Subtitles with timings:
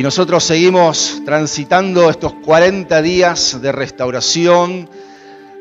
[0.00, 4.88] Y nosotros seguimos transitando estos 40 días de restauración,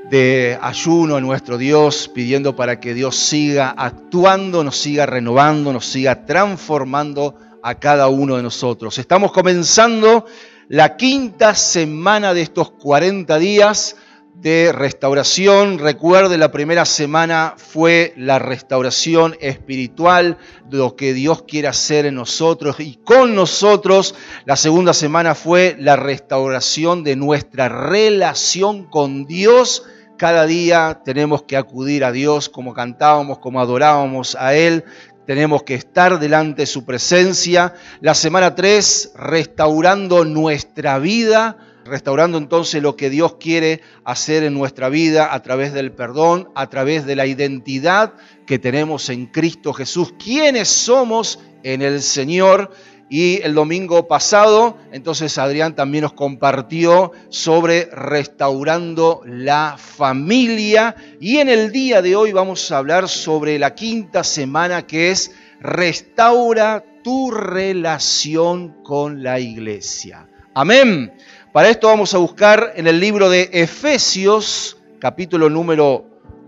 [0.09, 5.86] de ayuno a nuestro Dios, pidiendo para que Dios siga actuando, nos siga renovando, nos
[5.87, 8.97] siga transformando a cada uno de nosotros.
[8.97, 10.25] Estamos comenzando
[10.69, 13.97] la quinta semana de estos 40 días
[14.42, 15.79] de restauración.
[15.79, 20.38] Recuerde, la primera semana fue la restauración espiritual,
[20.70, 24.15] de lo que Dios quiere hacer en nosotros y con nosotros.
[24.46, 29.84] La segunda semana fue la restauración de nuestra relación con Dios.
[30.18, 34.86] Cada día tenemos que acudir a Dios como cantábamos, como adorábamos a Él.
[35.26, 37.73] Tenemos que estar delante de su presencia.
[38.00, 41.58] La semana 3, restaurando nuestra vida
[41.89, 46.70] restaurando entonces lo que Dios quiere hacer en nuestra vida a través del perdón, a
[46.70, 48.14] través de la identidad
[48.46, 52.72] que tenemos en Cristo Jesús, quiénes somos en el Señor.
[53.12, 60.96] Y el domingo pasado, entonces Adrián también nos compartió sobre restaurando la familia.
[61.20, 65.31] Y en el día de hoy vamos a hablar sobre la quinta semana que es
[65.59, 70.28] restaura tu relación con la iglesia.
[70.53, 71.12] Amén.
[71.52, 76.06] Para esto vamos a buscar en el libro de Efesios, capítulo número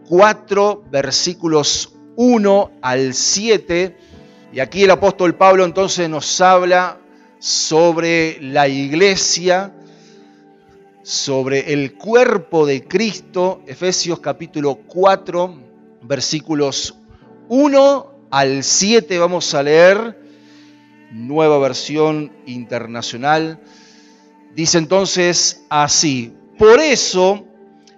[0.07, 3.97] 4, versículos 1 al 7.
[4.53, 6.99] Y aquí el apóstol Pablo entonces nos habla
[7.39, 9.73] sobre la iglesia,
[11.01, 13.63] sobre el cuerpo de Cristo.
[13.65, 15.55] Efesios capítulo 4,
[16.03, 16.95] versículos
[17.49, 20.21] 1 al 7 vamos a leer,
[21.11, 23.59] nueva versión internacional.
[24.55, 27.45] Dice entonces así, por eso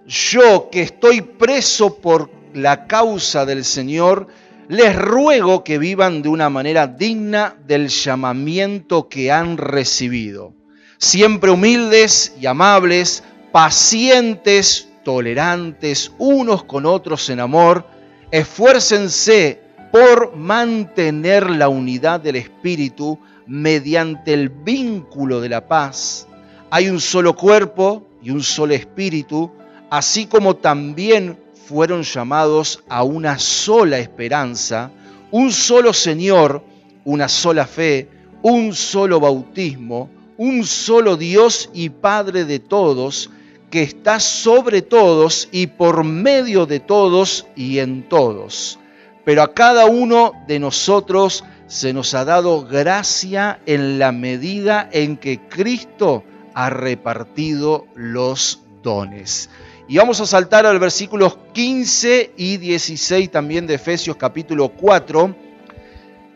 [0.05, 4.27] yo que estoy preso por la causa del Señor,
[4.67, 10.53] les ruego que vivan de una manera digna del llamamiento que han recibido,
[10.99, 17.87] siempre humildes y amables, pacientes, tolerantes unos con otros en amor,
[18.29, 19.59] esfuércense
[19.91, 26.27] por mantener la unidad del Espíritu mediante el vínculo de la paz
[26.75, 29.51] hay un solo cuerpo y un solo espíritu,
[29.91, 34.89] así como también fueron llamados a una sola esperanza,
[35.29, 36.63] un solo Señor,
[37.05, 38.09] una sola fe,
[38.41, 43.29] un solo bautismo, un solo Dios y Padre de todos,
[43.69, 48.79] que está sobre todos y por medio de todos y en todos.
[49.23, 55.17] Pero a cada uno de nosotros se nos ha dado gracia en la medida en
[55.17, 56.23] que Cristo
[56.53, 59.49] ha repartido los dones.
[59.87, 65.35] Y vamos a saltar al versículos 15 y 16 también de Efesios capítulo 4.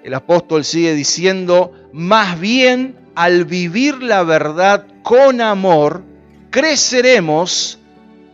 [0.03, 6.03] El apóstol sigue diciendo, más bien al vivir la verdad con amor,
[6.49, 7.79] creceremos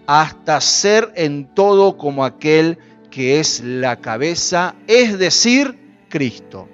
[0.07, 2.77] hasta ser en todo como aquel
[3.09, 5.77] que es la cabeza, es decir,
[6.09, 6.67] Cristo.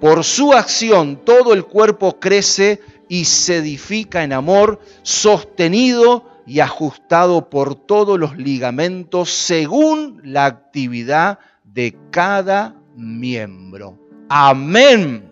[0.00, 7.50] Por su acción todo el cuerpo crece y se edifica en amor, sostenido y ajustado
[7.50, 13.98] por todos los ligamentos según la actividad de cada miembro.
[14.28, 15.28] Amén.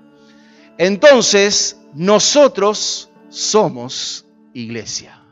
[0.77, 5.23] Entonces, nosotros somos iglesia.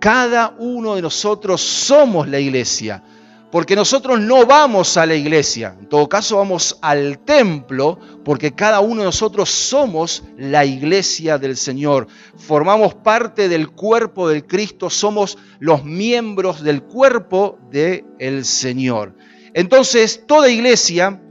[0.00, 3.02] Cada uno de nosotros somos la iglesia
[3.50, 8.80] porque nosotros no vamos a la iglesia, en todo caso vamos al templo, porque cada
[8.80, 15.38] uno de nosotros somos la iglesia del Señor, formamos parte del cuerpo del Cristo, somos
[15.60, 19.14] los miembros del cuerpo del Señor.
[19.54, 21.22] Entonces, toda iglesia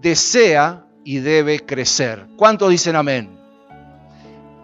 [0.00, 2.26] desea y debe crecer.
[2.36, 3.38] ¿Cuántos dicen amén?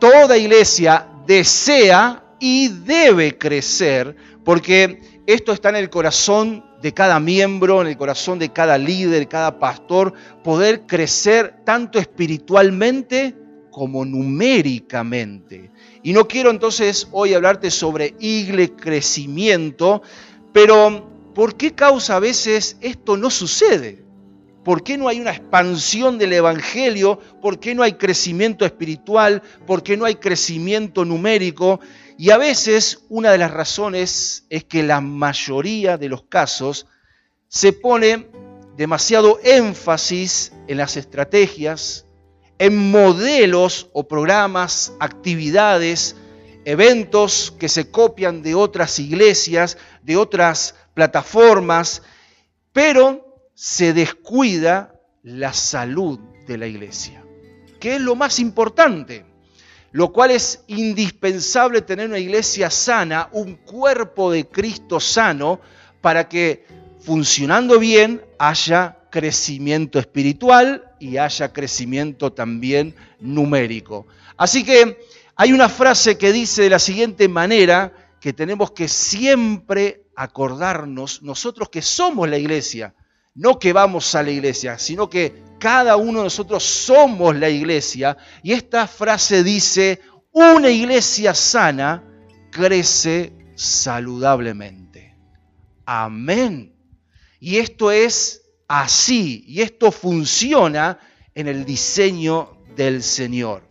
[0.00, 7.80] Toda iglesia desea y debe crecer, porque esto está en el corazón de cada miembro,
[7.80, 10.12] en el corazón de cada líder, cada pastor,
[10.42, 13.36] poder crecer tanto espiritualmente
[13.70, 15.70] como numéricamente.
[16.02, 20.02] Y no quiero entonces hoy hablarte sobre igle crecimiento,
[20.52, 24.04] pero ¿por qué causa a veces esto no sucede?
[24.64, 27.18] ¿Por qué no hay una expansión del Evangelio?
[27.40, 29.42] ¿Por qué no hay crecimiento espiritual?
[29.66, 31.80] ¿Por qué no hay crecimiento numérico?
[32.16, 36.86] Y a veces una de las razones es que la mayoría de los casos
[37.48, 38.28] se pone
[38.76, 42.06] demasiado énfasis en las estrategias,
[42.58, 46.14] en modelos o programas, actividades,
[46.64, 52.02] eventos que se copian de otras iglesias, de otras plataformas,
[52.72, 53.31] pero
[53.62, 54.92] se descuida
[55.22, 56.18] la salud
[56.48, 57.24] de la iglesia,
[57.78, 59.24] que es lo más importante.
[59.92, 65.60] lo cual es indispensable tener una iglesia sana, un cuerpo de Cristo sano,
[66.00, 66.64] para que
[67.00, 74.06] funcionando bien haya crecimiento espiritual y haya crecimiento también numérico.
[74.38, 74.98] Así que
[75.36, 81.68] hay una frase que dice de la siguiente manera, que tenemos que siempre acordarnos, nosotros
[81.68, 82.94] que somos la iglesia,
[83.34, 88.16] no que vamos a la iglesia, sino que cada uno de nosotros somos la iglesia.
[88.42, 90.00] Y esta frase dice,
[90.32, 92.02] una iglesia sana
[92.50, 95.16] crece saludablemente.
[95.86, 96.74] Amén.
[97.40, 100.98] Y esto es así, y esto funciona
[101.34, 103.62] en el diseño del Señor.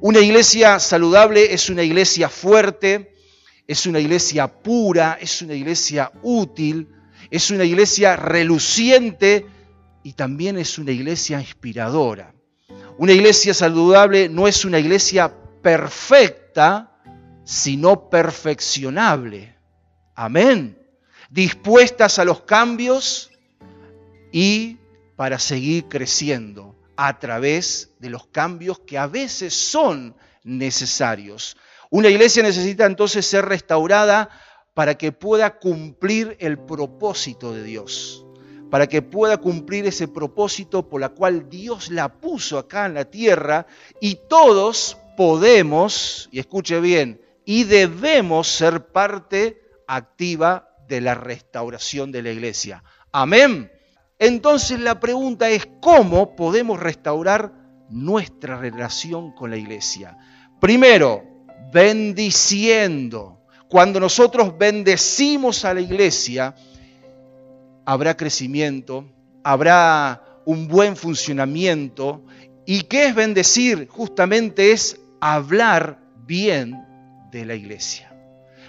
[0.00, 3.14] Una iglesia saludable es una iglesia fuerte,
[3.66, 6.88] es una iglesia pura, es una iglesia útil,
[7.34, 9.44] es una iglesia reluciente
[10.04, 12.32] y también es una iglesia inspiradora.
[12.96, 16.96] Una iglesia saludable no es una iglesia perfecta,
[17.42, 19.56] sino perfeccionable.
[20.14, 20.78] Amén.
[21.28, 23.32] Dispuestas a los cambios
[24.30, 24.78] y
[25.16, 30.14] para seguir creciendo a través de los cambios que a veces son
[30.44, 31.56] necesarios.
[31.90, 34.30] Una iglesia necesita entonces ser restaurada
[34.74, 38.26] para que pueda cumplir el propósito de Dios,
[38.70, 43.04] para que pueda cumplir ese propósito por la cual Dios la puso acá en la
[43.04, 43.66] tierra
[44.00, 52.22] y todos podemos, y escuche bien, y debemos ser parte activa de la restauración de
[52.22, 52.82] la iglesia.
[53.12, 53.70] Amén.
[54.18, 57.52] Entonces la pregunta es, ¿cómo podemos restaurar
[57.90, 60.18] nuestra relación con la iglesia?
[60.60, 61.22] Primero,
[61.72, 63.33] bendiciendo.
[63.74, 66.54] Cuando nosotros bendecimos a la iglesia,
[67.84, 69.04] habrá crecimiento,
[69.42, 72.22] habrá un buen funcionamiento.
[72.66, 73.88] ¿Y qué es bendecir?
[73.88, 76.86] Justamente es hablar bien
[77.32, 78.14] de la iglesia.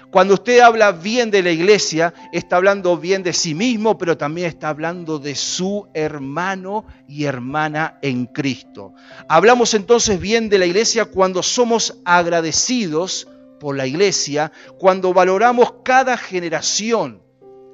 [0.10, 4.48] Cuando usted habla bien de la iglesia, está hablando bien de sí mismo, pero también
[4.48, 8.96] está hablando de su hermano y hermana en Cristo.
[9.30, 13.28] Hablamos entonces bien de la iglesia cuando somos agradecidos
[13.60, 17.22] por la iglesia, cuando valoramos cada generación,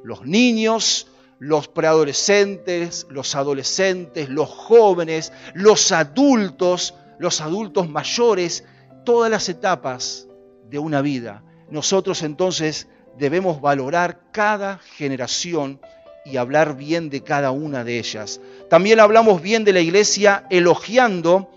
[0.03, 1.07] los niños,
[1.39, 8.63] los preadolescentes, los adolescentes, los jóvenes, los adultos, los adultos mayores,
[9.05, 10.27] todas las etapas
[10.69, 12.87] de una vida nosotros entonces
[13.17, 15.79] debemos valorar cada generación
[16.25, 18.41] y hablar bien de cada una de ellas.
[18.69, 21.49] También hablamos bien de la iglesia elogiando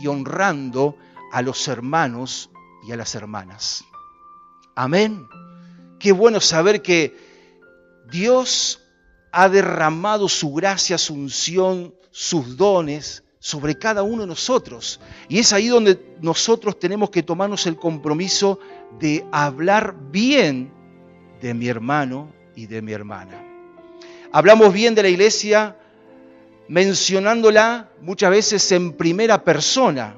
[0.00, 0.96] y honrando
[1.32, 2.48] a los hermanos
[2.86, 3.84] y a las hermanas.
[4.74, 5.26] Amén.
[5.98, 7.16] Qué bueno saber que
[8.10, 8.80] Dios
[9.32, 15.00] ha derramado su gracia, su unción, sus dones sobre cada uno de nosotros.
[15.28, 18.58] Y es ahí donde nosotros tenemos que tomarnos el compromiso
[18.98, 20.72] de hablar bien
[21.40, 23.42] de mi hermano y de mi hermana.
[24.32, 25.76] Hablamos bien de la iglesia
[26.68, 30.16] mencionándola muchas veces en primera persona.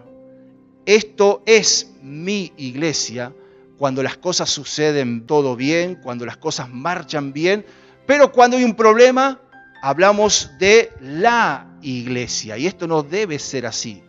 [1.46, 3.32] Es mi iglesia
[3.76, 7.66] cuando las cosas suceden todo bien, cuando las cosas marchan bien,
[8.06, 9.40] pero cuando hay un problema,
[9.82, 12.56] hablamos de la iglesia.
[12.56, 14.02] Y esto no debe ser así,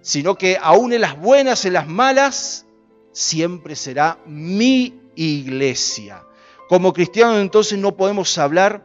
[0.00, 2.66] sino que aún en las buenas, en las malas,
[3.12, 6.22] siempre será mi iglesia.
[6.68, 8.84] Como cristianos entonces no podemos hablar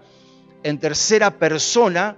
[0.64, 2.18] en tercera persona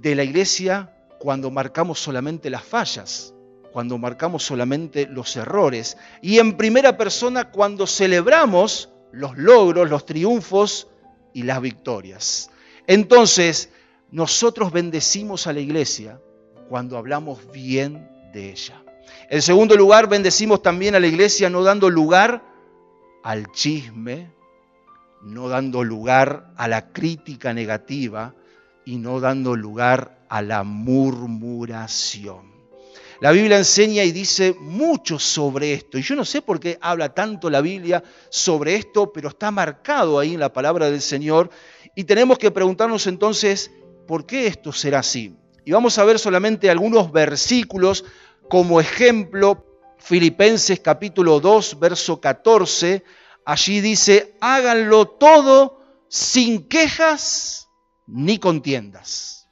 [0.00, 3.34] de la iglesia cuando marcamos solamente las fallas,
[3.76, 10.88] cuando marcamos solamente los errores, y en primera persona cuando celebramos los logros, los triunfos
[11.34, 12.50] y las victorias.
[12.86, 13.68] Entonces,
[14.10, 16.18] nosotros bendecimos a la iglesia
[16.70, 18.82] cuando hablamos bien de ella.
[19.28, 22.42] En segundo lugar, bendecimos también a la iglesia no dando lugar
[23.22, 24.30] al chisme,
[25.22, 28.32] no dando lugar a la crítica negativa
[28.86, 32.55] y no dando lugar a la murmuración.
[33.20, 35.96] La Biblia enseña y dice mucho sobre esto.
[35.98, 40.18] Y yo no sé por qué habla tanto la Biblia sobre esto, pero está marcado
[40.18, 41.50] ahí en la palabra del Señor.
[41.94, 43.70] Y tenemos que preguntarnos entonces,
[44.06, 45.34] ¿por qué esto será así?
[45.64, 48.04] Y vamos a ver solamente algunos versículos
[48.48, 49.64] como ejemplo,
[49.98, 53.02] Filipenses capítulo 2, verso 14,
[53.44, 57.68] allí dice, háganlo todo sin quejas
[58.06, 59.48] ni contiendas.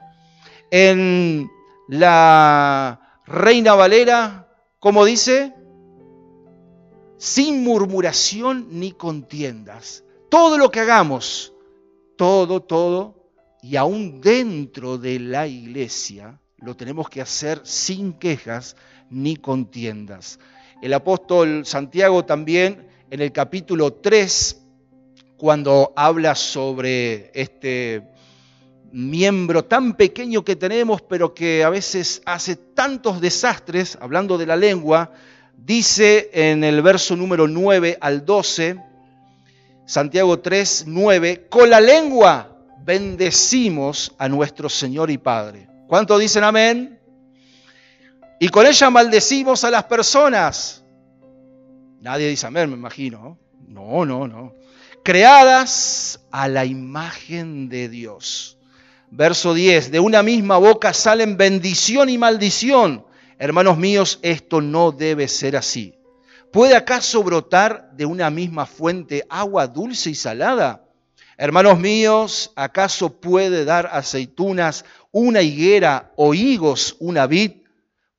[0.71, 1.50] En
[1.88, 5.54] la Reina Valera, como dice,
[7.16, 10.04] sin murmuración ni contiendas.
[10.28, 11.54] Todo lo que hagamos,
[12.16, 13.31] todo, todo,
[13.62, 18.76] y aún dentro de la iglesia, lo tenemos que hacer sin quejas
[19.09, 20.38] ni contiendas.
[20.83, 24.61] El apóstol Santiago también en el capítulo 3,
[25.38, 28.13] cuando habla sobre este
[28.94, 34.56] miembro tan pequeño que tenemos, pero que a veces hace tantos desastres, hablando de la
[34.56, 35.10] lengua,
[35.56, 38.76] dice en el verso número 9 al 12,
[39.84, 45.68] Santiago 3, 9, con la lengua bendecimos a nuestro Señor y Padre.
[45.88, 47.00] ¿Cuántos dicen amén?
[48.38, 50.84] Y con ella maldecimos a las personas.
[52.00, 53.38] Nadie dice amén, me imagino.
[53.66, 54.54] No, no, no.
[55.02, 58.53] Creadas a la imagen de Dios.
[59.16, 63.06] Verso 10, de una misma boca salen bendición y maldición.
[63.38, 65.94] Hermanos míos, esto no debe ser así.
[66.50, 70.88] ¿Puede acaso brotar de una misma fuente agua dulce y salada?
[71.38, 77.52] Hermanos míos, ¿acaso puede dar aceitunas una higuera o higos una vid?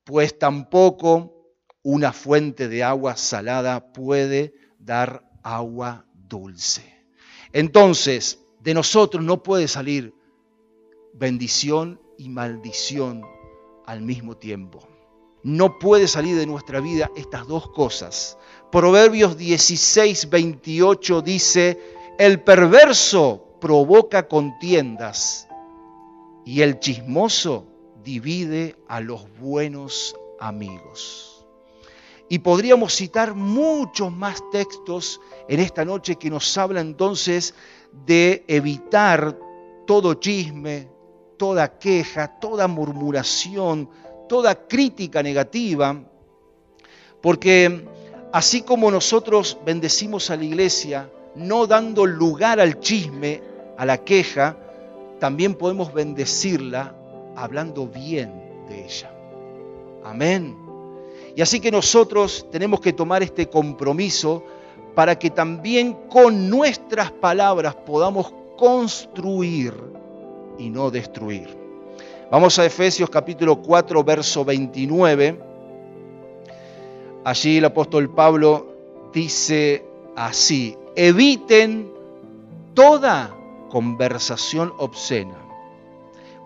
[0.02, 7.04] Pues tampoco una fuente de agua salada puede dar agua dulce.
[7.52, 10.14] Entonces, de nosotros no puede salir
[11.18, 13.22] bendición y maldición
[13.86, 14.80] al mismo tiempo.
[15.42, 18.36] No puede salir de nuestra vida estas dos cosas.
[18.72, 21.80] Proverbios 16, 28 dice,
[22.18, 25.48] el perverso provoca contiendas
[26.44, 27.66] y el chismoso
[28.02, 31.46] divide a los buenos amigos.
[32.28, 37.54] Y podríamos citar muchos más textos en esta noche que nos habla entonces
[38.04, 39.38] de evitar
[39.86, 40.88] todo chisme,
[41.36, 43.88] toda queja, toda murmuración,
[44.28, 46.00] toda crítica negativa,
[47.20, 47.86] porque
[48.32, 53.42] así como nosotros bendecimos a la iglesia, no dando lugar al chisme,
[53.76, 54.56] a la queja,
[55.18, 56.94] también podemos bendecirla
[57.36, 59.10] hablando bien de ella.
[60.04, 60.56] Amén.
[61.34, 64.42] Y así que nosotros tenemos que tomar este compromiso
[64.94, 69.74] para que también con nuestras palabras podamos construir
[70.58, 71.56] y no destruir.
[72.30, 75.40] Vamos a Efesios capítulo 4, verso 29.
[77.24, 79.84] Allí el apóstol Pablo dice
[80.16, 81.92] así, eviten
[82.74, 83.34] toda
[83.70, 85.36] conversación obscena.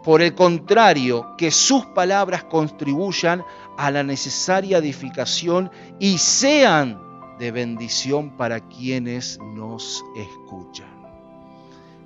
[0.05, 3.45] Por el contrario, que sus palabras contribuyan
[3.77, 7.01] a la necesaria edificación y sean
[7.39, 11.00] de bendición para quienes nos escuchan.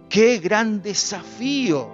[0.09, 1.89] Qué gran desafío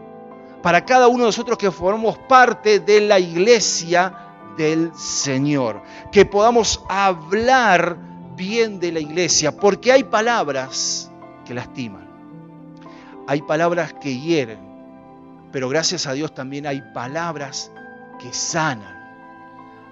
[0.62, 4.14] para cada uno de nosotros que formamos parte de la iglesia
[4.56, 5.82] del Señor.
[6.12, 7.96] Que podamos hablar
[8.36, 11.10] bien de la iglesia, porque hay palabras
[11.44, 12.08] que lastiman.
[13.26, 14.58] Hay palabras que hieren,
[15.52, 17.70] pero gracias a Dios también hay palabras
[18.18, 18.98] que sanan.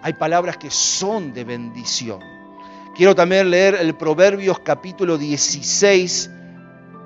[0.03, 2.21] Hay palabras que son de bendición.
[2.95, 6.31] Quiero también leer el Proverbios capítulo 16,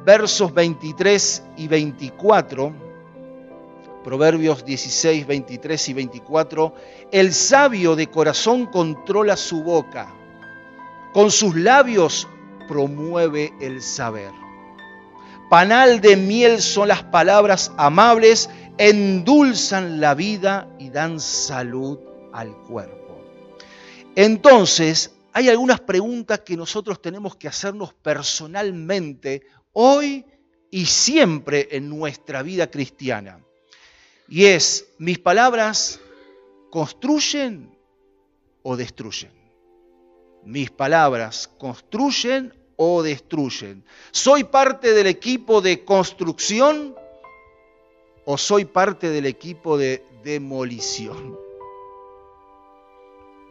[0.05, 2.73] versos 23 y 24,
[4.03, 6.75] Proverbios 16, 23 y 24,
[7.13, 10.13] el sabio de corazón controla su boca,
[11.13, 12.27] con sus labios
[12.67, 14.33] promueve el saber.
[15.49, 21.99] Panal de miel son las palabras amables, endulzan la vida y dan salud
[22.33, 23.21] al cuerpo.
[24.17, 29.43] Entonces, hay algunas preguntas que nosotros tenemos que hacernos personalmente
[29.73, 30.25] hoy
[30.71, 33.41] y siempre en nuestra vida cristiana.
[34.29, 36.01] Y es, ¿mis palabras
[36.71, 37.77] construyen
[38.63, 39.33] o destruyen?
[40.45, 43.85] Mis palabras construyen o destruyen.
[44.11, 46.97] ¿Soy parte del equipo de construcción
[48.25, 51.39] o soy parte del equipo de demolición?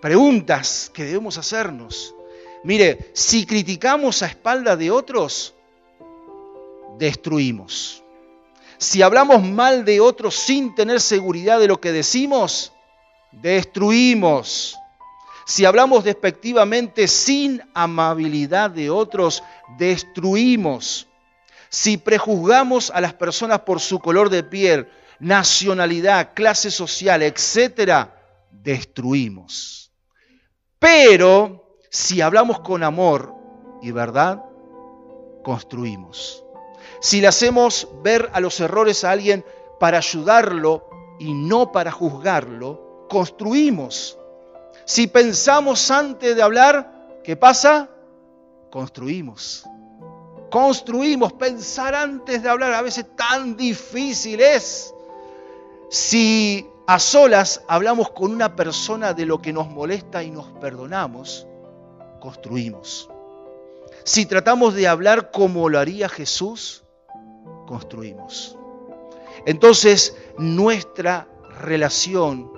[0.01, 2.15] Preguntas que debemos hacernos.
[2.63, 5.53] Mire, si criticamos a espalda de otros,
[7.01, 8.03] destruimos.
[8.77, 12.73] Si hablamos mal de otros sin tener seguridad de lo que decimos,
[13.31, 14.77] destruimos.
[15.47, 19.43] Si hablamos despectivamente sin amabilidad de otros,
[19.79, 21.07] destruimos.
[21.69, 24.87] Si prejuzgamos a las personas por su color de piel,
[25.19, 28.09] nacionalidad, clase social, etc.,
[28.51, 29.91] destruimos.
[30.77, 33.33] Pero si hablamos con amor
[33.81, 34.43] y verdad,
[35.43, 36.43] construimos
[37.01, 39.43] si le hacemos ver a los errores a alguien
[39.79, 44.19] para ayudarlo y no para juzgarlo, construimos.
[44.85, 47.89] Si pensamos antes de hablar, ¿qué pasa?
[48.69, 49.65] Construimos.
[50.51, 54.93] Construimos, pensar antes de hablar, a veces tan difícil es.
[55.89, 61.47] Si a solas hablamos con una persona de lo que nos molesta y nos perdonamos,
[62.19, 63.09] construimos.
[64.03, 66.83] Si tratamos de hablar como lo haría Jesús,
[67.71, 68.57] construimos.
[69.45, 71.29] Entonces, nuestra
[71.61, 72.51] relación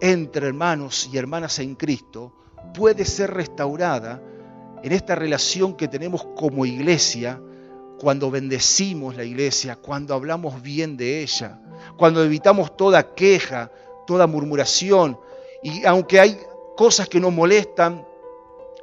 [0.00, 2.32] entre hermanos y hermanas en Cristo
[2.72, 4.22] puede ser restaurada
[4.82, 7.42] en esta relación que tenemos como iglesia
[8.00, 11.60] cuando bendecimos la iglesia, cuando hablamos bien de ella,
[11.98, 13.70] cuando evitamos toda queja,
[14.06, 15.20] toda murmuración.
[15.62, 16.38] Y aunque hay
[16.74, 18.06] cosas que nos molestan,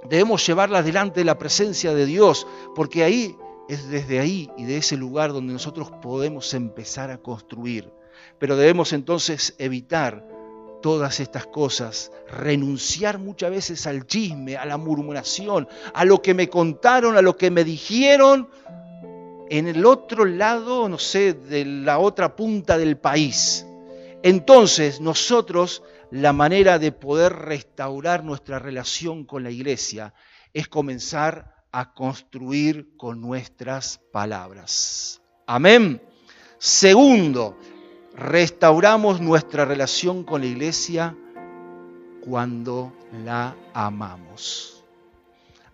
[0.07, 2.45] debemos llevarlas delante de la presencia de Dios,
[2.75, 3.35] porque ahí
[3.67, 7.91] es desde ahí y de ese lugar donde nosotros podemos empezar a construir.
[8.39, 10.27] Pero debemos entonces evitar
[10.81, 16.49] todas estas cosas, renunciar muchas veces al chisme, a la murmuración, a lo que me
[16.49, 18.49] contaron, a lo que me dijeron
[19.49, 23.65] en el otro lado, no sé, de la otra punta del país.
[24.21, 30.13] Entonces nosotros, la manera de poder restaurar nuestra relación con la iglesia
[30.53, 35.21] es comenzar a construir con nuestras palabras.
[35.45, 36.01] Amén.
[36.57, 37.57] Segundo,
[38.15, 41.17] restauramos nuestra relación con la iglesia
[42.25, 42.93] cuando
[43.25, 44.85] la amamos.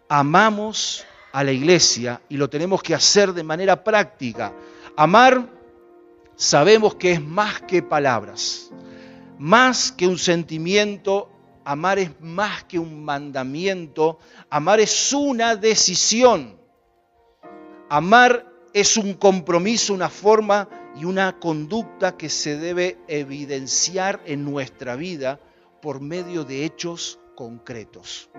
[0.10, 4.53] Amamos a la iglesia y lo tenemos que hacer de manera práctica.
[4.98, 5.48] Amar
[6.36, 8.72] sabemos que es más que palabras,
[9.38, 11.31] más que un sentimiento,
[11.72, 16.60] amar es más que un mandamiento, amar es una decisión.
[17.90, 20.68] Amar es un compromiso, una forma
[21.00, 25.40] y una conducta que se debe evidenciar en nuestra vida
[25.82, 28.30] por medio de hechos concretos.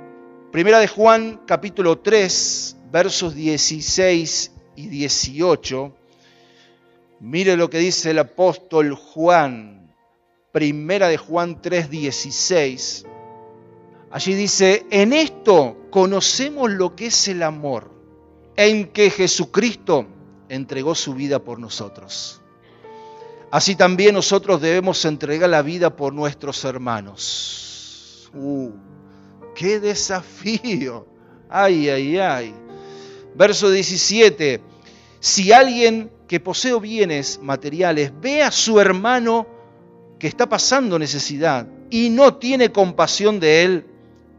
[0.51, 5.97] Primera de Juan capítulo 3, versos 16 y 18.
[7.21, 9.95] Mire lo que dice el apóstol Juan.
[10.53, 13.07] Primera de Juan 3, 16.
[14.13, 17.91] Allí dice, en esto conocemos lo que es el amor,
[18.57, 20.07] en que Jesucristo
[20.51, 22.43] entregó su vida por nosotros.
[23.51, 28.31] Así también nosotros debemos entregar la vida por nuestros hermanos.
[28.35, 28.71] ¡Uh!
[29.55, 31.07] ¡Qué desafío!
[31.49, 32.55] ¡Ay, ay, ay!
[33.35, 34.61] Verso 17.
[35.21, 39.47] Si alguien que posee bienes materiales ve a su hermano
[40.19, 43.87] que está pasando necesidad y no tiene compasión de él,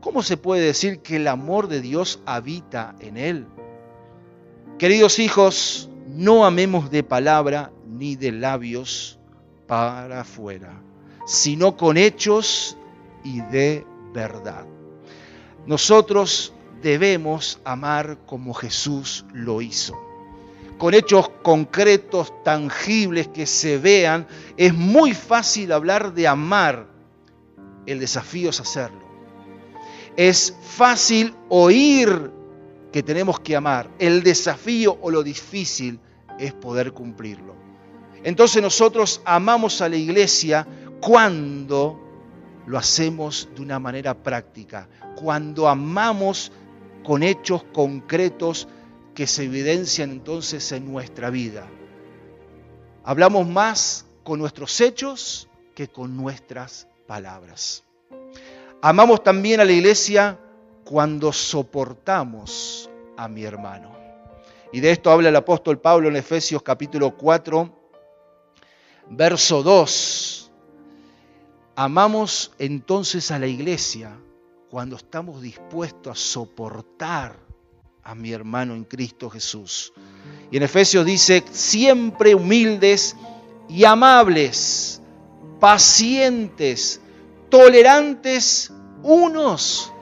[0.03, 3.47] ¿cómo se puede decir que el amor de Dios habita en él?
[4.77, 9.17] Queridos hijos, no amemos de palabra ni de labios
[9.65, 10.81] para afuera,
[11.25, 12.77] sino con hechos
[13.23, 14.65] y de verdad.
[15.65, 19.97] Nosotros debemos amar como Jesús lo hizo.
[20.77, 26.87] Con hechos concretos, tangibles, que se vean, es muy fácil hablar de amar.
[27.85, 29.02] El desafío es hacerlo.
[30.15, 32.31] Es fácil oír
[32.91, 33.89] que tenemos que amar.
[33.99, 35.99] El desafío o lo difícil
[36.39, 37.55] es poder cumplirlo.
[38.23, 40.67] Entonces nosotros amamos a la iglesia
[41.01, 41.99] cuando
[42.65, 46.51] lo hacemos de una manera práctica, cuando amamos
[47.03, 48.67] con hechos concretos
[49.13, 51.67] que se evidencian entonces en nuestra vida.
[53.03, 57.83] Hablamos más con nuestros hechos que con nuestras palabras.
[58.85, 60.37] Amamos también a la iglesia
[60.83, 63.95] cuando soportamos a mi hermano.
[64.73, 67.73] Y de esto habla el apóstol Pablo en Efesios capítulo 4,
[69.11, 70.51] verso 2.
[71.77, 74.17] Amamos entonces a la iglesia
[74.69, 77.37] cuando estamos dispuestos a soportar
[78.03, 79.93] a mi hermano en Cristo Jesús.
[80.51, 83.15] Y en Efesios dice, siempre humildes
[83.69, 85.01] y amables,
[85.61, 86.99] pacientes,
[87.53, 89.93] tolerantes unos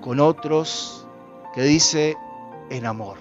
[0.00, 1.06] con otros,
[1.54, 2.16] que dice
[2.70, 3.18] en amor.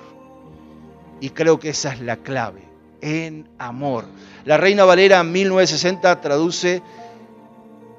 [1.20, 2.64] Y creo que esa es la clave,
[3.02, 4.06] en amor.
[4.46, 6.82] La Reina Valera 1960 traduce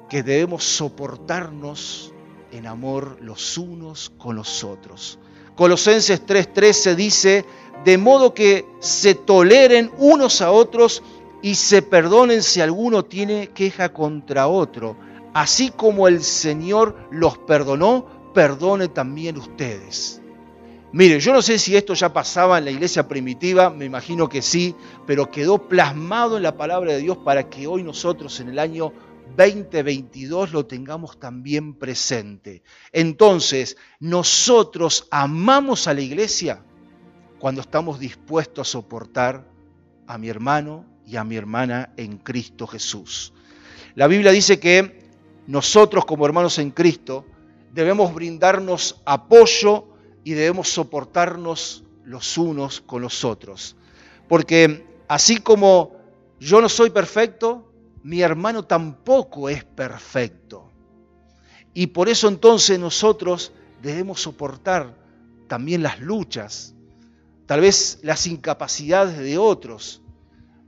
[0.09, 2.11] que debemos soportarnos
[2.51, 5.19] en amor los unos con los otros.
[5.55, 7.45] Colosenses 3:13 dice,
[7.83, 11.03] de modo que se toleren unos a otros
[11.43, 14.97] y se perdonen si alguno tiene queja contra otro.
[15.35, 20.21] Así como el Señor los perdonó, perdone también ustedes.
[20.93, 24.41] Mire, yo no sé si esto ya pasaba en la iglesia primitiva, me imagino que
[24.41, 28.59] sí, pero quedó plasmado en la palabra de Dios para que hoy nosotros en el
[28.59, 28.93] año
[29.35, 32.63] 2022 lo tengamos también presente.
[32.93, 36.63] Entonces, nosotros amamos a la iglesia
[37.39, 39.45] cuando estamos dispuestos a soportar
[40.07, 43.33] a mi hermano y a mi hermana en Cristo Jesús.
[43.95, 45.04] La Biblia dice que
[45.47, 47.25] nosotros como hermanos en Cristo
[47.73, 49.85] debemos brindarnos apoyo
[50.23, 53.75] y debemos soportarnos los unos con los otros.
[54.27, 55.95] Porque así como
[56.39, 57.71] yo no soy perfecto,
[58.03, 60.71] mi hermano tampoco es perfecto.
[61.73, 64.95] Y por eso entonces nosotros debemos soportar
[65.47, 66.73] también las luchas,
[67.45, 70.01] tal vez las incapacidades de otros,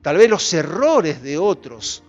[0.01, 2.03] tal vez los errores de otros.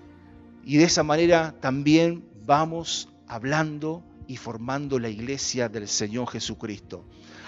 [0.64, 7.04] Y de esa manera también vamos hablando y formando la iglesia del Señor Jesucristo.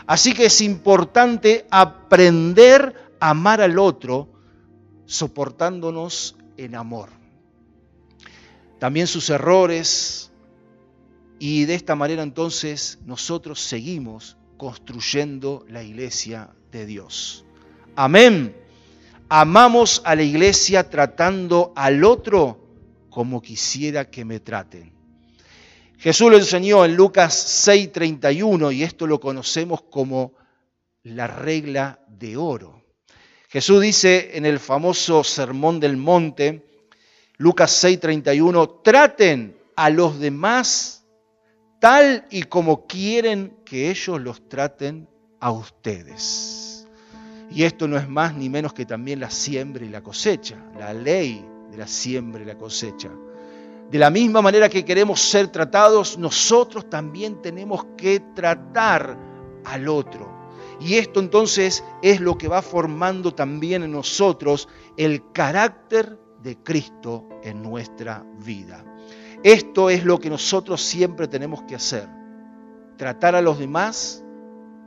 [0.07, 4.29] Así que es importante aprender a amar al otro
[5.07, 7.09] soportándonos en amor.
[8.79, 10.33] También sus errores
[11.39, 17.47] y de esta manera entonces nosotros seguimos construyendo la iglesia de Dios.
[17.97, 18.55] Amén.
[19.31, 22.60] Amamos a la iglesia tratando al otro
[23.11, 24.93] como quisiera que me traten.
[25.99, 30.33] Jesús lo enseñó en Lucas 6:31 y esto lo conocemos como
[31.03, 32.83] la regla de oro.
[33.49, 36.65] Jesús dice en el famoso Sermón del Monte,
[37.37, 41.05] Lucas 6:31, traten a los demás
[41.81, 45.09] tal y como quieren que ellos los traten
[45.41, 46.87] a ustedes.
[47.51, 50.95] Y esto no es más ni menos que también la siembra y la cosecha, la
[50.95, 53.11] ley de la siembra y la cosecha.
[53.91, 59.19] De la misma manera que queremos ser tratados, nosotros también tenemos que tratar
[59.65, 60.31] al otro.
[60.81, 67.29] Y esto entonces es lo que va formando también en nosotros el carácter de Cristo
[67.43, 68.85] en nuestra vida.
[69.43, 72.09] Esto es lo que nosotros siempre tenemos que hacer.
[72.97, 74.25] Tratar a los demás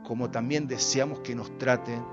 [0.04, 2.04] como también deseamos que nos traten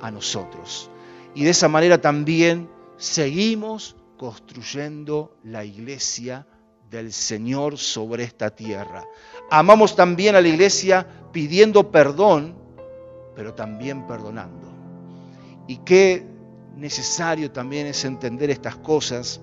[0.00, 0.90] a nosotros.
[1.34, 2.68] Y de esa manera también
[3.00, 6.46] seguimos construyendo la iglesia
[6.90, 9.04] del Señor sobre esta tierra.
[9.50, 12.54] Amamos también a la iglesia pidiendo perdón,
[13.34, 14.68] pero también perdonando.
[15.66, 16.26] Y qué
[16.76, 19.40] necesario también es entender estas cosas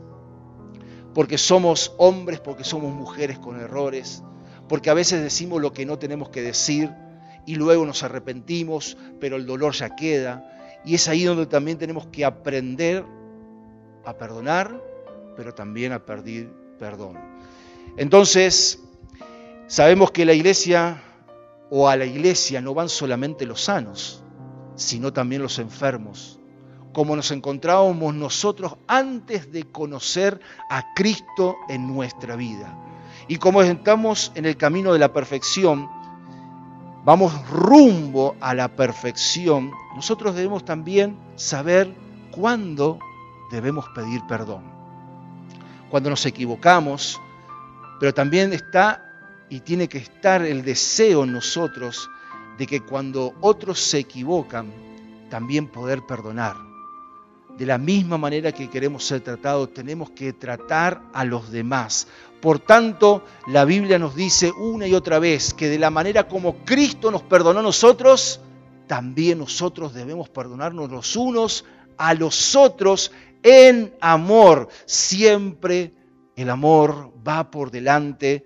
[1.15, 4.24] porque somos hombres, porque somos mujeres con errores,
[4.70, 6.93] porque a veces decimos lo que no tenemos que decir
[7.48, 10.80] y luego nos arrepentimos, pero el dolor ya queda.
[10.86, 13.04] Y es ahí donde también tenemos que aprender
[14.08, 14.82] a perdonar,
[15.36, 17.17] pero también a pedir perdón.
[17.98, 18.80] Entonces,
[19.67, 21.04] sabemos que la iglesia
[21.70, 24.24] o a la iglesia no van solamente los sanos,
[24.76, 26.39] sino también los enfermos,
[26.93, 30.39] como nos encontrábamos nosotros antes de conocer
[30.70, 32.78] a Cristo en nuestra vida.
[33.28, 35.89] Y como estamos en el camino de la perfección,
[37.04, 41.93] vamos rumbo a la perfección, nosotros debemos también saber
[42.32, 43.00] cuándo
[43.52, 44.64] debemos pedir perdón.
[45.90, 47.20] Cuando nos equivocamos,
[48.00, 49.04] pero también está
[49.50, 52.10] y tiene que estar el deseo en nosotros
[52.58, 54.72] de que cuando otros se equivocan,
[55.30, 56.68] también poder perdonar
[57.58, 62.08] de la misma manera que queremos ser tratados, tenemos que tratar a los demás.
[62.40, 66.58] Por tanto, la Biblia nos dice una y otra vez que de la manera como
[66.64, 68.40] Cristo nos perdonó a nosotros,
[68.86, 71.66] también nosotros debemos perdonarnos los unos
[71.98, 73.12] a los otros
[73.48, 74.68] en amor.
[74.86, 75.94] Siempre
[76.36, 78.46] el amor va por delante,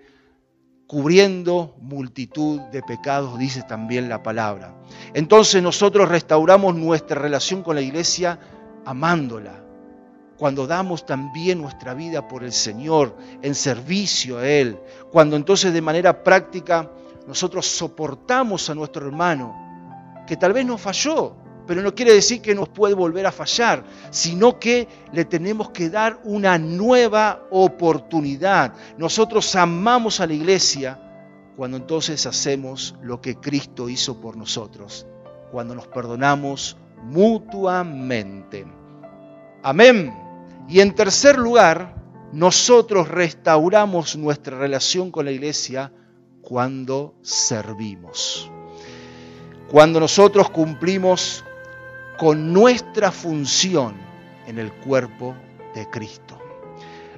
[0.86, 4.74] cubriendo multitud de pecados, dice también la palabra.
[5.12, 8.38] Entonces nosotros restauramos nuestra relación con la iglesia
[8.84, 9.64] amándola,
[10.38, 14.78] cuando damos también nuestra vida por el Señor, en servicio a Él,
[15.10, 16.90] cuando entonces de manera práctica
[17.26, 22.54] nosotros soportamos a nuestro hermano, que tal vez nos falló, pero no quiere decir que
[22.54, 28.74] nos puede volver a fallar, sino que le tenemos que dar una nueva oportunidad.
[28.98, 30.98] Nosotros amamos a la iglesia
[31.56, 35.06] cuando entonces hacemos lo que Cristo hizo por nosotros,
[35.50, 38.66] cuando nos perdonamos mutuamente.
[39.62, 40.14] Amén.
[40.68, 41.94] Y en tercer lugar,
[42.32, 45.92] nosotros restauramos nuestra relación con la iglesia
[46.40, 48.50] cuando servimos.
[49.70, 51.44] Cuando nosotros cumplimos
[52.22, 53.96] con nuestra función
[54.46, 55.34] en el cuerpo
[55.74, 56.38] de Cristo.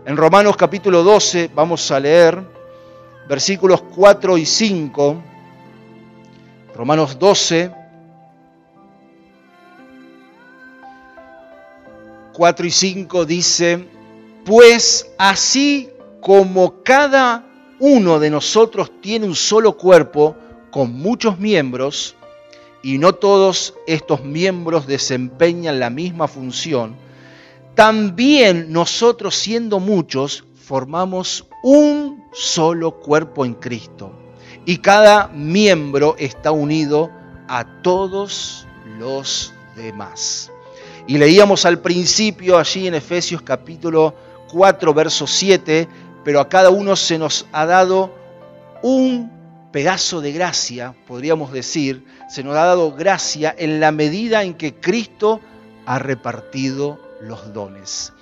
[0.06, 2.42] En Romanos capítulo 12 vamos a leer
[3.28, 5.22] versículos 4 y 5.
[6.74, 7.70] Romanos 12,
[12.32, 13.86] 4 y 5 dice,
[14.42, 15.90] pues así
[16.22, 17.44] como cada
[17.78, 20.34] uno de nosotros tiene un solo cuerpo
[20.70, 22.16] con muchos miembros,
[22.84, 26.94] y no todos estos miembros desempeñan la misma función,
[27.74, 34.12] también nosotros siendo muchos formamos un solo cuerpo en Cristo
[34.66, 37.10] y cada miembro está unido
[37.48, 38.66] a todos
[38.98, 40.52] los demás.
[41.06, 44.14] Y leíamos al principio allí en Efesios capítulo
[44.52, 45.88] 4, verso 7,
[46.22, 48.14] pero a cada uno se nos ha dado
[48.82, 49.43] un
[49.74, 54.76] pedazo de gracia, podríamos decir, se nos ha dado gracia en la medida en que
[54.76, 55.40] Cristo
[55.84, 58.12] ha repartido los dones.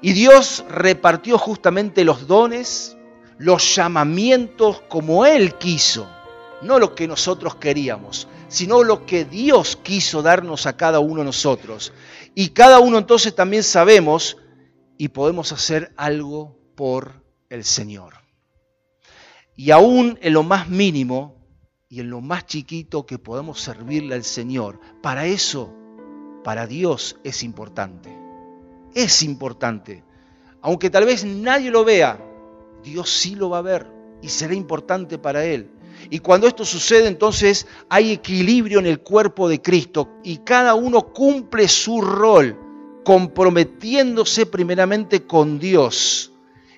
[0.00, 2.96] Y Dios repartió justamente los dones,
[3.36, 6.08] los llamamientos como Él quiso,
[6.62, 11.24] no lo que nosotros queríamos, sino lo que Dios quiso darnos a cada uno de
[11.24, 11.92] nosotros.
[12.36, 14.36] Y cada uno entonces también sabemos
[14.98, 18.25] y podemos hacer algo por el Señor.
[19.56, 21.34] Y aún en lo más mínimo
[21.88, 25.72] y en lo más chiquito que podemos servirle al Señor, para eso,
[26.44, 28.14] para Dios es importante.
[28.94, 30.04] Es importante.
[30.60, 32.20] Aunque tal vez nadie lo vea,
[32.82, 33.90] Dios sí lo va a ver
[34.20, 35.70] y será importante para Él.
[36.10, 41.12] Y cuando esto sucede, entonces hay equilibrio en el cuerpo de Cristo y cada uno
[41.12, 42.58] cumple su rol,
[43.04, 46.32] comprometiéndose primeramente con Dios.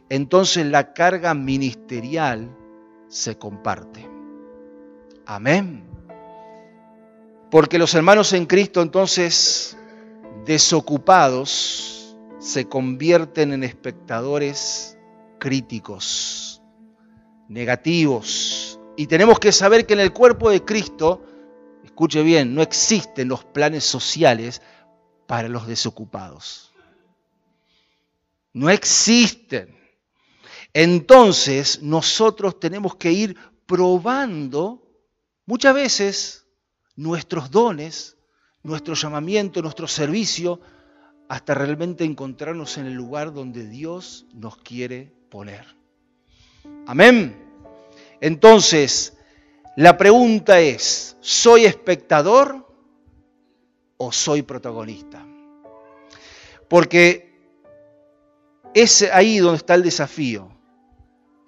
[0.09, 2.57] Entonces la carga ministerial
[3.09, 4.09] se comparte.
[5.27, 5.85] Amén.
[7.51, 9.77] Porque los hermanos en Cristo entonces,
[10.45, 14.99] desocupados, se convierten en espectadores
[15.39, 16.63] críticos,
[17.49, 21.25] negativos, y tenemos que saber que en el cuerpo de Cristo,
[21.85, 24.61] escuche bien, no existen los planes sociales
[25.29, 26.75] para los desocupados.
[28.53, 29.78] No existen.
[30.73, 34.83] Entonces nosotros tenemos que ir probando
[35.47, 36.47] muchas veces
[36.97, 38.17] nuestros dones,
[38.63, 40.61] nuestro llamamiento, nuestro servicio,
[41.29, 45.67] hasta realmente encontrarnos en el lugar donde Dios nos quiere poner.
[46.87, 47.37] Amén.
[48.21, 49.17] Entonces,
[49.77, 52.67] la pregunta es, ¿soy espectador
[53.97, 55.25] o soy protagonista?
[56.69, 57.29] Porque
[58.75, 60.58] es ahí donde está el desafío,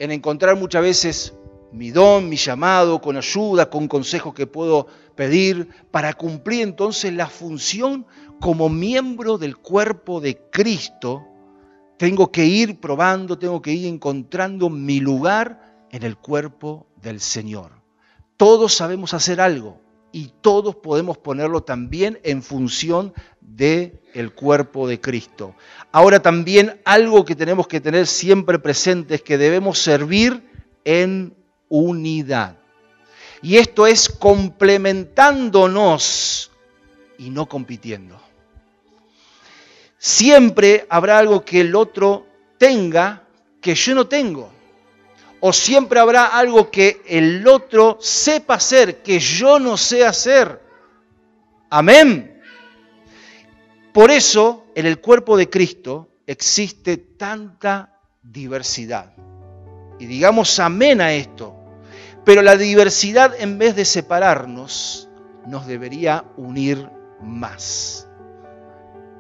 [0.00, 1.34] en encontrar muchas veces
[1.72, 7.28] mi don, mi llamado, con ayuda, con consejos que puedo pedir, para cumplir entonces la
[7.28, 8.06] función
[8.40, 11.26] como miembro del cuerpo de Cristo.
[11.98, 17.72] Tengo que ir probando, tengo que ir encontrando mi lugar en el cuerpo del Señor.
[18.38, 24.98] Todos sabemos hacer algo y todos podemos ponerlo también en función del el cuerpo de
[25.00, 25.54] Cristo.
[25.92, 30.42] Ahora también algo que tenemos que tener siempre presente es que debemos servir
[30.84, 31.34] en
[31.68, 32.58] unidad.
[33.42, 36.50] Y esto es complementándonos
[37.18, 38.20] y no compitiendo.
[39.98, 42.26] Siempre habrá algo que el otro
[42.58, 43.24] tenga
[43.60, 44.50] que yo no tengo
[45.40, 50.60] o siempre habrá algo que el otro sepa hacer, que yo no sé hacer.
[51.70, 52.40] Amén.
[53.92, 59.14] Por eso en el cuerpo de Cristo existe tanta diversidad.
[59.98, 61.56] Y digamos amén a esto.
[62.24, 65.08] Pero la diversidad en vez de separarnos,
[65.46, 66.88] nos debería unir
[67.22, 68.06] más.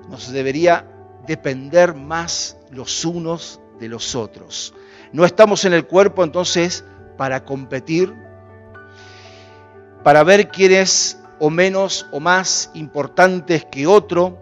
[0.08, 0.86] Nos debería
[1.26, 4.74] depender más los unos de los otros.
[5.12, 6.84] No estamos en el cuerpo entonces
[7.16, 8.14] para competir,
[10.02, 14.38] para ver quién es o menos o más importantes que otro.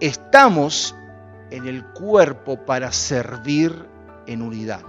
[0.00, 0.94] Estamos
[1.50, 3.86] en el cuerpo para servir
[4.26, 4.80] en unidad.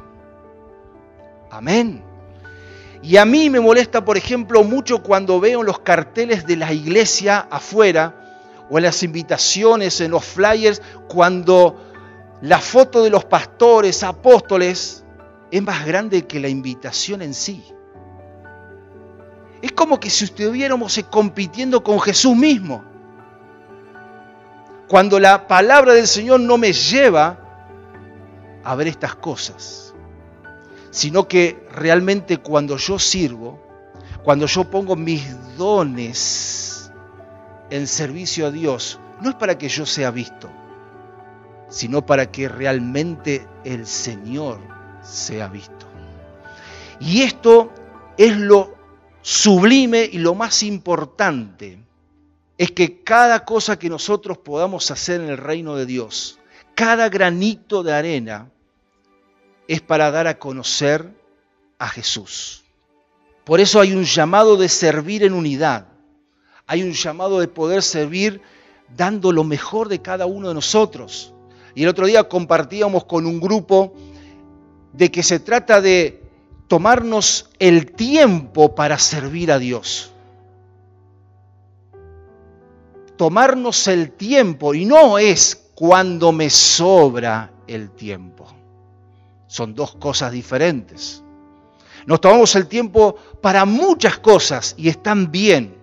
[1.51, 2.03] Amén.
[3.01, 7.47] Y a mí me molesta, por ejemplo, mucho cuando veo los carteles de la iglesia
[7.51, 8.15] afuera
[8.69, 11.84] o en las invitaciones, en los flyers, cuando
[12.45, 15.03] la foto de los pastores, apóstoles,
[15.49, 17.63] es más grande que la invitación en sí.
[19.63, 22.83] Es como que si estuviéramos compitiendo con Jesús mismo.
[24.87, 27.39] Cuando la palabra del Señor no me lleva
[28.63, 29.95] a ver estas cosas,
[30.91, 33.59] sino que realmente cuando yo sirvo,
[34.23, 35.25] cuando yo pongo mis
[35.57, 36.91] dones
[37.71, 40.47] en servicio a Dios, no es para que yo sea visto,
[41.69, 44.59] sino para que realmente el Señor
[45.03, 45.85] sea visto.
[46.99, 47.71] Y esto
[48.17, 48.75] es lo
[49.21, 51.79] sublime y lo más importante,
[52.57, 56.39] es que cada cosa que nosotros podamos hacer en el reino de Dios,
[56.73, 58.49] cada granito de arena,
[59.67, 61.11] es para dar a conocer
[61.79, 62.63] a Jesús.
[63.43, 65.87] Por eso hay un llamado de servir en unidad.
[66.65, 68.41] Hay un llamado de poder servir
[68.95, 71.33] dando lo mejor de cada uno de nosotros.
[71.75, 73.93] Y el otro día compartíamos con un grupo
[74.93, 76.23] de que se trata de
[76.67, 80.11] tomarnos el tiempo para servir a Dios.
[83.17, 88.47] Tomarnos el tiempo y no es cuando me sobra el tiempo.
[89.47, 91.21] Son dos cosas diferentes.
[92.05, 95.75] Nos tomamos el tiempo para muchas cosas y están bien,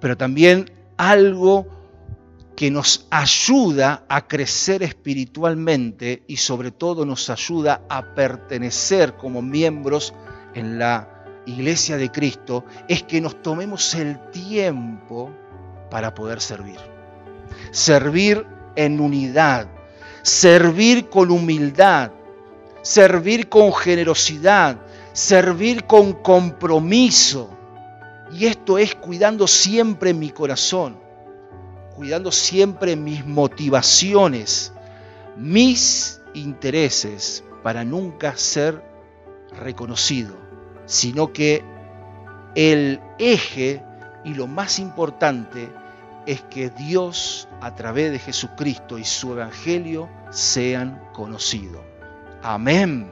[0.00, 1.66] pero también algo
[2.56, 10.12] que nos ayuda a crecer espiritualmente y sobre todo nos ayuda a pertenecer como miembros
[10.54, 15.30] en la iglesia de Cristo, es que nos tomemos el tiempo
[15.90, 16.78] para poder servir.
[17.70, 19.68] Servir en unidad,
[20.22, 22.12] servir con humildad,
[22.82, 24.78] servir con generosidad,
[25.12, 27.50] servir con compromiso.
[28.32, 31.01] Y esto es cuidando siempre mi corazón,
[31.96, 34.72] cuidando siempre mis motivaciones,
[35.36, 38.82] mis intereses, para nunca ser
[39.60, 40.34] reconocido,
[40.86, 41.64] sino que
[42.54, 43.82] el eje
[44.24, 45.70] y lo más importante
[46.26, 51.80] es que Dios a través de Jesucristo y su Evangelio sean conocidos.
[52.42, 53.10] Amén.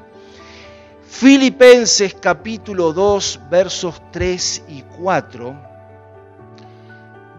[1.06, 5.70] Filipenses capítulo 2 versos 3 y 4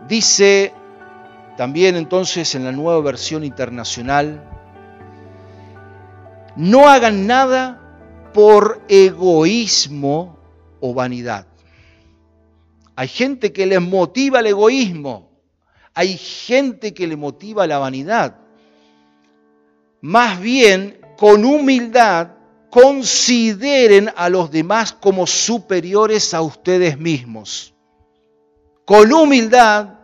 [0.08, 0.73] dice
[1.58, 4.44] también entonces en la nueva versión internacional,
[6.56, 10.38] no hagan nada por egoísmo
[10.80, 11.48] o vanidad.
[12.96, 15.30] Hay gente que les motiva el egoísmo,
[15.94, 18.38] hay gente que le motiva la vanidad.
[20.02, 22.32] Más bien, con humildad,
[22.70, 27.74] consideren a los demás como superiores a ustedes mismos.
[28.86, 30.01] Con humildad,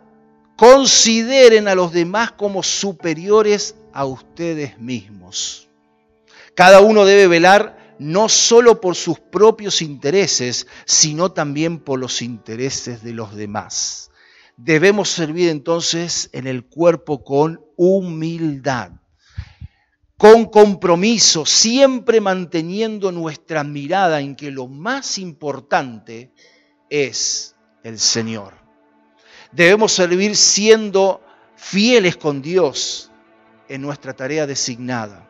[0.58, 5.68] consideren a los demás como superiores a ustedes mismos.
[6.56, 13.04] Cada uno debe velar no solo por sus propios intereses, sino también por los intereses
[13.04, 14.10] de los demás.
[14.56, 18.90] Debemos servir entonces en el cuerpo con humildad
[20.18, 26.32] con compromiso, siempre manteniendo nuestra mirada en que lo más importante
[26.90, 28.67] es el Señor.
[29.52, 31.22] Debemos servir siendo
[31.56, 33.10] fieles con Dios
[33.68, 35.28] en nuestra tarea designada,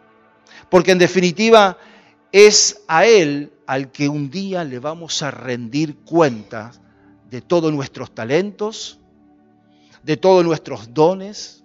[0.70, 1.78] porque en definitiva
[2.32, 6.72] es a Él al que un día le vamos a rendir cuenta
[7.30, 8.98] de todos nuestros talentos,
[10.02, 11.64] de todos nuestros dones,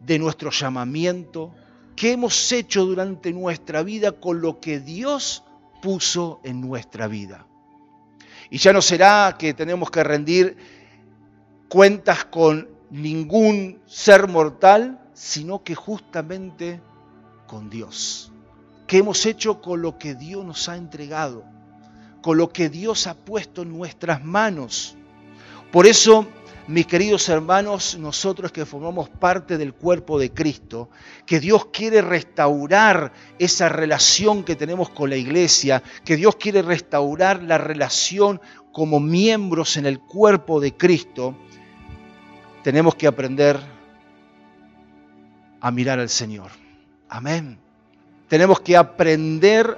[0.00, 1.54] de nuestro llamamiento,
[2.00, 5.44] ¿Qué hemos hecho durante nuestra vida con lo que Dios
[5.82, 7.46] puso en nuestra vida?
[8.48, 10.56] Y ya no será que tenemos que rendir
[11.70, 16.82] cuentas con ningún ser mortal, sino que justamente
[17.46, 18.32] con Dios.
[18.88, 21.44] ¿Qué hemos hecho con lo que Dios nos ha entregado?
[22.22, 24.96] Con lo que Dios ha puesto en nuestras manos.
[25.70, 26.26] Por eso
[26.66, 30.90] mis queridos hermanos, nosotros que formamos parte del cuerpo de Cristo,
[31.26, 37.42] que Dios quiere restaurar esa relación que tenemos con la iglesia, que Dios quiere restaurar
[37.42, 38.40] la relación
[38.72, 41.36] como miembros en el cuerpo de Cristo,
[42.62, 43.58] tenemos que aprender
[45.60, 46.50] a mirar al Señor.
[47.08, 47.58] Amén.
[48.28, 49.76] Tenemos que aprender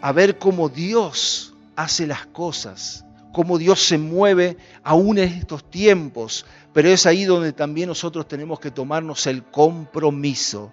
[0.00, 6.46] a ver cómo Dios hace las cosas cómo Dios se mueve aún en estos tiempos,
[6.72, 10.72] pero es ahí donde también nosotros tenemos que tomarnos el compromiso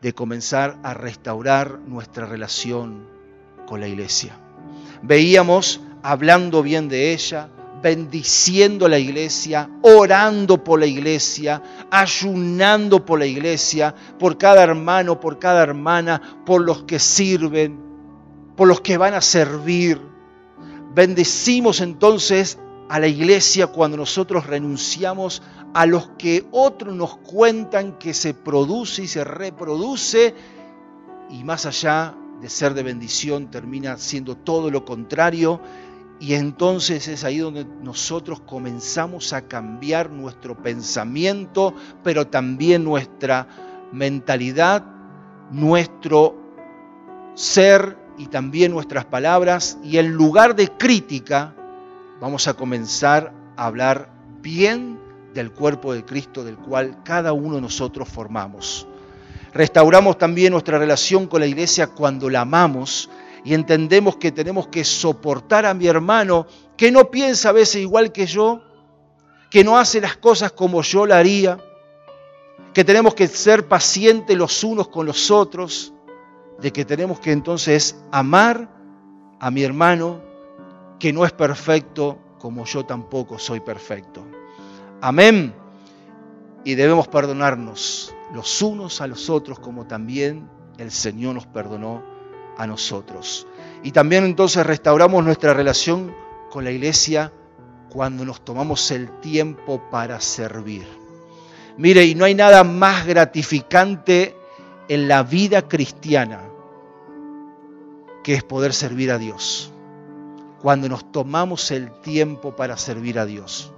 [0.00, 3.08] de comenzar a restaurar nuestra relación
[3.66, 4.38] con la iglesia.
[5.02, 7.50] Veíamos hablando bien de ella,
[7.82, 15.38] bendiciendo la iglesia, orando por la iglesia, ayunando por la iglesia, por cada hermano, por
[15.38, 17.78] cada hermana, por los que sirven,
[18.56, 20.00] por los que van a servir.
[20.94, 22.58] Bendecimos entonces
[22.88, 25.42] a la iglesia cuando nosotros renunciamos
[25.74, 30.34] a los que otros nos cuentan que se produce y se reproduce
[31.30, 35.60] y más allá de ser de bendición termina siendo todo lo contrario
[36.20, 43.46] y entonces es ahí donde nosotros comenzamos a cambiar nuestro pensamiento, pero también nuestra
[43.92, 44.84] mentalidad,
[45.52, 46.36] nuestro
[47.34, 51.54] ser y también nuestras palabras y en lugar de crítica
[52.20, 54.10] vamos a comenzar a hablar
[54.42, 54.98] bien
[55.34, 58.88] del cuerpo de Cristo del cual cada uno de nosotros formamos.
[59.52, 63.08] Restauramos también nuestra relación con la iglesia cuando la amamos
[63.44, 68.12] y entendemos que tenemos que soportar a mi hermano que no piensa a veces igual
[68.12, 68.62] que yo,
[69.50, 71.58] que no hace las cosas como yo la haría,
[72.72, 75.92] que tenemos que ser pacientes los unos con los otros,
[76.60, 78.68] de que tenemos que entonces amar
[79.40, 80.20] a mi hermano
[80.98, 84.24] que no es perfecto como yo tampoco soy perfecto.
[85.00, 85.54] Amén.
[86.64, 92.17] Y debemos perdonarnos los unos a los otros como también el Señor nos perdonó
[92.58, 93.46] a nosotros.
[93.82, 96.14] Y también entonces restauramos nuestra relación
[96.50, 97.32] con la iglesia
[97.88, 100.86] cuando nos tomamos el tiempo para servir.
[101.78, 104.36] Mire, y no hay nada más gratificante
[104.88, 106.42] en la vida cristiana
[108.24, 109.72] que es poder servir a Dios.
[110.60, 113.72] Cuando nos tomamos el tiempo para servir a Dios.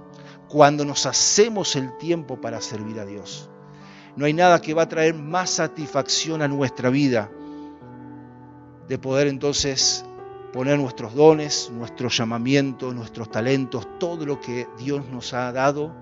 [0.49, 3.49] Cuando nos hacemos el tiempo para servir a Dios.
[4.15, 7.29] No hay nada que va a traer más satisfacción a nuestra vida
[8.91, 10.03] de poder entonces
[10.51, 15.95] poner nuestros dones, nuestro llamamiento, nuestros talentos, todo lo que Dios nos ha dado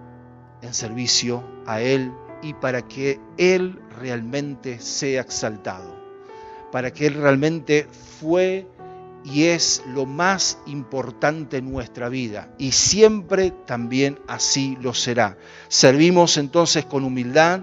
[0.64, 2.12] en servicio a Él
[2.42, 5.96] y para que Él realmente sea exaltado,
[6.72, 7.88] para que Él realmente
[8.20, 8.68] fue
[9.24, 15.38] y es lo más importante en nuestra vida y siempre también así lo será.
[15.68, 17.62] Servimos entonces con humildad,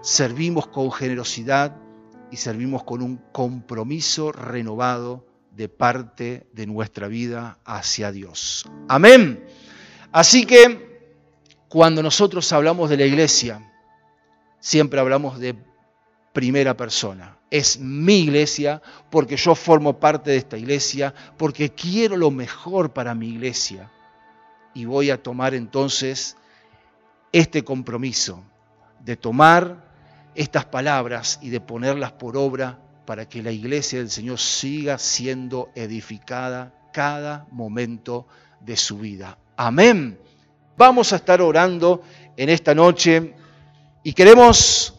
[0.00, 1.76] servimos con generosidad
[2.34, 8.68] y servimos con un compromiso renovado de parte de nuestra vida hacia Dios.
[8.88, 9.46] Amén.
[10.10, 11.14] Así que
[11.68, 13.72] cuando nosotros hablamos de la iglesia,
[14.58, 15.54] siempre hablamos de
[16.32, 17.38] primera persona.
[17.52, 23.14] Es mi iglesia porque yo formo parte de esta iglesia, porque quiero lo mejor para
[23.14, 23.92] mi iglesia.
[24.74, 26.36] Y voy a tomar entonces
[27.30, 28.42] este compromiso
[29.04, 29.83] de tomar
[30.34, 35.70] estas palabras y de ponerlas por obra para que la iglesia del Señor siga siendo
[35.74, 38.26] edificada cada momento
[38.60, 39.38] de su vida.
[39.56, 40.18] Amén.
[40.76, 42.02] Vamos a estar orando
[42.36, 43.34] en esta noche
[44.02, 44.94] y queremos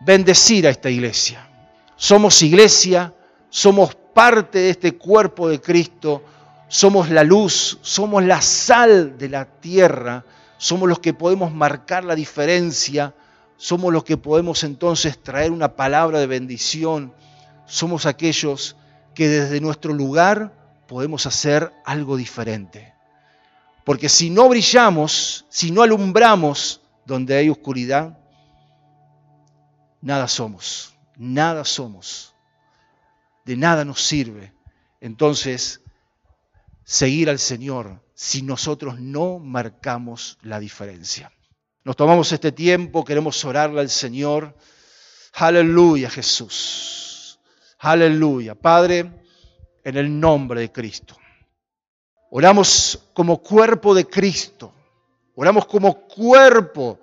[0.00, 1.48] bendecir a esta iglesia.
[1.96, 3.14] Somos iglesia,
[3.50, 6.22] somos parte de este cuerpo de Cristo,
[6.68, 10.24] somos la luz, somos la sal de la tierra,
[10.56, 13.14] somos los que podemos marcar la diferencia
[13.58, 17.12] somos los que podemos entonces traer una palabra de bendición,
[17.66, 18.76] somos aquellos
[19.14, 20.54] que desde nuestro lugar
[20.86, 22.94] podemos hacer algo diferente.
[23.84, 28.18] Porque si no brillamos, si no alumbramos donde hay oscuridad,
[30.00, 32.34] nada somos, nada somos,
[33.44, 34.52] de nada nos sirve.
[35.00, 35.82] Entonces,
[36.84, 41.32] seguir al Señor si nosotros no marcamos la diferencia.
[41.88, 44.54] Nos tomamos este tiempo, queremos orarle al Señor.
[45.32, 47.40] Aleluya, Jesús.
[47.78, 48.54] Aleluya.
[48.54, 49.10] Padre,
[49.82, 51.16] en el nombre de Cristo.
[52.30, 54.70] Oramos como cuerpo de Cristo.
[55.34, 57.00] Oramos como cuerpo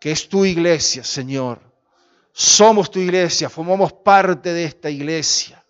[0.00, 1.60] que es tu iglesia, Señor.
[2.32, 5.62] Somos tu iglesia, formamos parte de esta iglesia.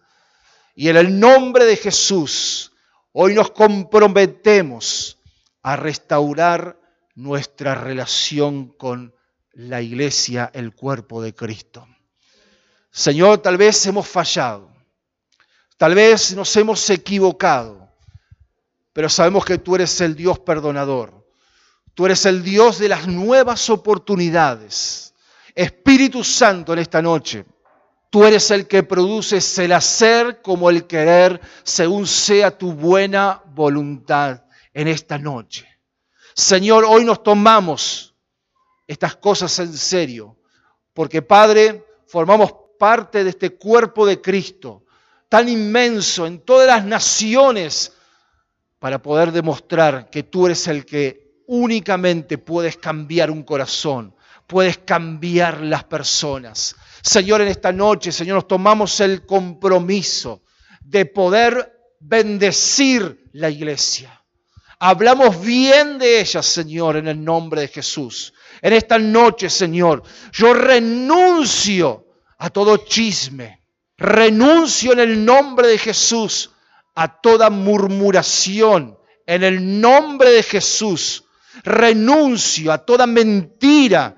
[0.77, 2.71] Y en el nombre de Jesús,
[3.11, 5.19] hoy nos comprometemos
[5.61, 6.78] a restaurar
[7.19, 9.13] nuestra relación con
[9.53, 11.85] la iglesia, el cuerpo de Cristo.
[12.93, 14.71] Señor, tal vez hemos fallado,
[15.77, 17.93] tal vez nos hemos equivocado,
[18.93, 21.27] pero sabemos que tú eres el Dios perdonador,
[21.93, 25.13] tú eres el Dios de las nuevas oportunidades.
[25.57, 27.45] Espíritu Santo en esta noche,
[28.11, 34.45] tú eres el que produces el hacer como el querer, según sea tu buena voluntad
[34.73, 35.68] en esta noche.
[36.39, 38.15] Señor, hoy nos tomamos
[38.87, 40.37] estas cosas en serio,
[40.95, 44.85] porque Padre, formamos parte de este cuerpo de Cristo,
[45.29, 47.93] tan inmenso en todas las naciones,
[48.79, 54.15] para poder demostrar que tú eres el que únicamente puedes cambiar un corazón,
[54.47, 56.77] puedes cambiar las personas.
[57.03, 60.45] Señor, en esta noche, Señor, nos tomamos el compromiso
[60.83, 64.18] de poder bendecir la iglesia
[64.81, 68.33] Hablamos bien de ella, Señor, en el nombre de Jesús.
[68.63, 70.03] En esta noche, Señor,
[70.33, 72.07] yo renuncio
[72.39, 73.65] a todo chisme.
[73.97, 76.51] Renuncio en el nombre de Jesús
[76.95, 78.97] a toda murmuración.
[79.27, 81.25] En el nombre de Jesús.
[81.65, 84.17] Renuncio a toda mentira.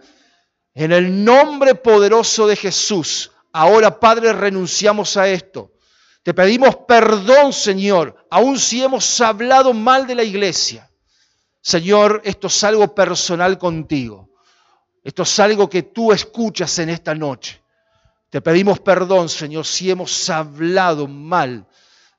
[0.75, 3.33] En el nombre poderoso de Jesús.
[3.53, 5.73] Ahora, Padre, renunciamos a esto.
[6.23, 10.91] Te pedimos perdón, Señor, aun si hemos hablado mal de la iglesia.
[11.63, 14.31] Señor, esto es algo personal contigo.
[15.03, 17.63] Esto es algo que tú escuchas en esta noche.
[18.29, 21.67] Te pedimos perdón, Señor, si hemos hablado mal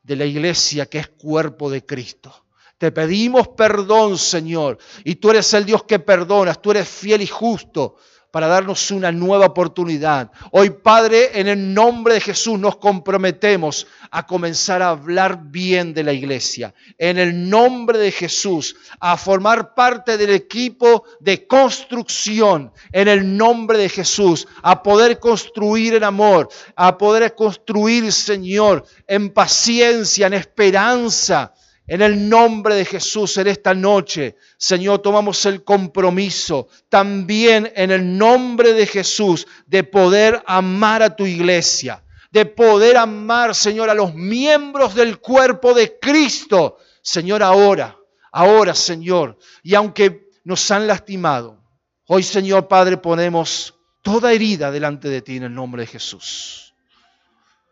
[0.01, 2.45] de la iglesia que es cuerpo de Cristo.
[2.79, 4.79] Te pedimos perdón, Señor.
[5.03, 7.97] Y tú eres el Dios que perdonas, tú eres fiel y justo
[8.32, 10.32] para darnos una nueva oportunidad.
[10.51, 16.03] Hoy, Padre, en el nombre de Jesús nos comprometemos a comenzar a hablar bien de
[16.03, 16.73] la iglesia.
[16.97, 22.71] En el nombre de Jesús, a formar parte del equipo de construcción.
[22.93, 29.34] En el nombre de Jesús, a poder construir en amor, a poder construir, Señor, en
[29.34, 31.53] paciencia, en esperanza
[31.88, 38.17] en el nombre de Jesús en esta noche, Señor, tomamos el compromiso también en el
[38.17, 44.13] nombre de Jesús de poder amar a tu iglesia, de poder amar, Señor, a los
[44.13, 46.77] miembros del cuerpo de Cristo.
[47.01, 47.97] Señor, ahora,
[48.32, 51.61] ahora, Señor, y aunque nos han lastimado,
[52.07, 56.73] hoy, Señor Padre, ponemos toda herida delante de ti en el nombre de Jesús.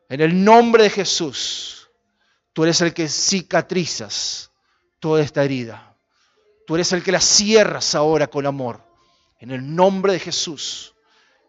[0.10, 1.79] En el nombre de Jesús.
[2.60, 4.52] Tú eres el que cicatrizas
[5.00, 5.96] toda esta herida.
[6.68, 8.82] Tú eres el que la cierras ahora con amor.
[9.40, 10.94] En el nombre de Jesús.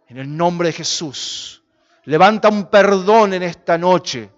[0.06, 1.64] En el nombre de Jesús.
[2.04, 4.30] Levanta un perdón en esta noche.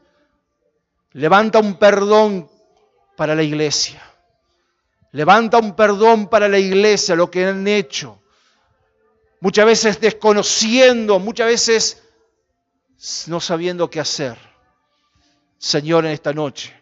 [1.13, 2.49] Levanta un perdón
[3.19, 4.03] para la iglesia.
[5.11, 8.19] Levanta un perdón para la iglesia, lo que han hecho.
[9.41, 12.03] Muchas veces desconociendo, muchas veces
[13.27, 14.52] no sabiendo qué hacer.
[15.63, 16.75] Señor, en esta noche.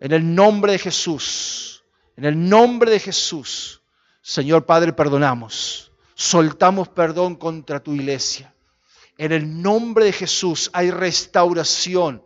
[0.00, 1.82] En el nombre de Jesús,
[2.16, 3.82] en el nombre de Jesús,
[4.22, 5.90] Señor Padre, perdonamos.
[6.14, 8.54] Soltamos perdón contra tu iglesia.
[9.16, 12.22] En el nombre de Jesús hay restauración,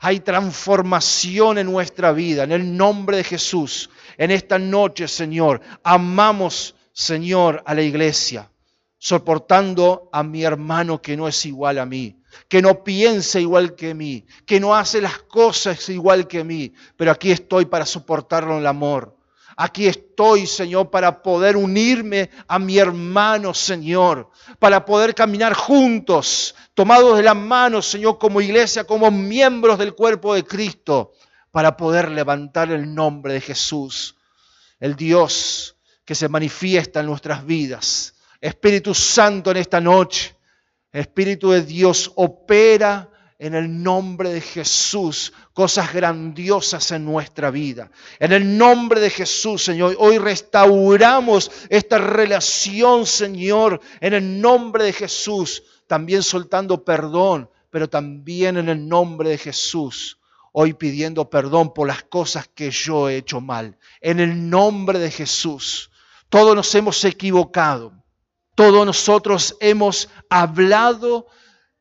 [0.00, 2.42] hay transformación en nuestra vida.
[2.42, 8.50] En el nombre de Jesús, en esta noche, Señor, amamos, Señor, a la iglesia,
[8.98, 13.94] soportando a mi hermano que no es igual a mí que no piensa igual que
[13.94, 18.60] mí, que no hace las cosas igual que mí, pero aquí estoy para soportarlo en
[18.60, 19.16] el amor.
[19.56, 27.16] Aquí estoy, Señor, para poder unirme a mi hermano, Señor, para poder caminar juntos, tomados
[27.16, 31.12] de la mano, Señor, como iglesia, como miembros del cuerpo de Cristo,
[31.52, 34.16] para poder levantar el nombre de Jesús,
[34.80, 38.14] el Dios que se manifiesta en nuestras vidas.
[38.40, 40.34] Espíritu Santo en esta noche,
[41.00, 47.90] Espíritu de Dios opera en el nombre de Jesús cosas grandiosas en nuestra vida.
[48.20, 54.92] En el nombre de Jesús, Señor, hoy restauramos esta relación, Señor, en el nombre de
[54.92, 60.18] Jesús, también soltando perdón, pero también en el nombre de Jesús,
[60.52, 63.76] hoy pidiendo perdón por las cosas que yo he hecho mal.
[64.00, 65.90] En el nombre de Jesús,
[66.28, 68.03] todos nos hemos equivocado.
[68.54, 71.26] Todos nosotros hemos hablado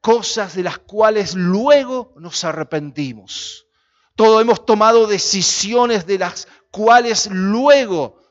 [0.01, 3.67] cosas de las cuales luego nos arrepentimos.
[4.15, 8.21] Todos hemos tomado decisiones de las cuales luego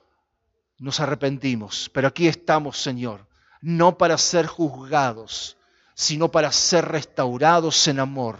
[0.79, 1.91] nos arrepentimos.
[1.95, 3.27] Pero aquí estamos, Señor,
[3.61, 5.57] no para ser juzgados,
[5.95, 8.39] sino para ser restaurados en amor,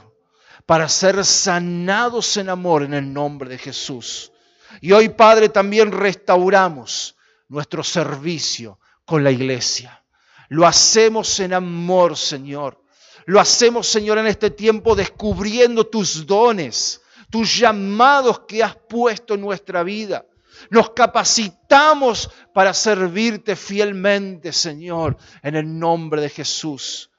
[0.67, 4.33] para ser sanados en amor en el nombre de Jesús.
[4.81, 7.17] Y hoy, Padre, también restauramos
[7.49, 10.03] nuestro servicio, con la iglesia.
[10.49, 12.83] Lo hacemos en amor, Señor.
[13.27, 17.01] Lo hacemos, Señor, en este tiempo descubriendo tus dones,
[17.31, 20.27] tus llamados que has puesto en nuestra vida.
[20.71, 27.11] Nos capacitamos para servirte fielmente, Señor, en el nombre de Jesús.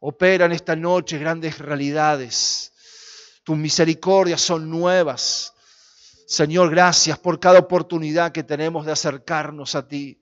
[0.00, 2.72] Opera en esta noche grandes realidades.
[3.44, 5.54] Tus misericordias son nuevas.
[6.26, 10.21] Señor, gracias por cada oportunidad que tenemos de acercarnos a ti.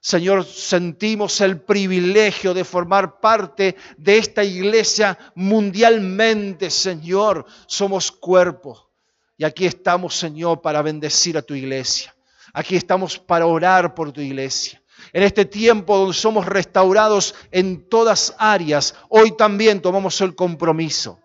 [0.00, 7.46] Señor, sentimos el privilegio de formar parte de esta iglesia mundialmente, Señor.
[7.66, 8.90] Somos cuerpo.
[9.36, 12.14] Y aquí estamos, Señor, para bendecir a tu iglesia.
[12.52, 14.82] Aquí estamos para orar por tu iglesia.
[15.12, 21.20] En este tiempo donde somos restaurados en todas áreas, hoy también tomamos el compromiso,